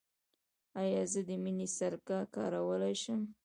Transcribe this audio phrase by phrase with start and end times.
[0.81, 3.21] ایا زه د مڼې سرکه کارولی شم؟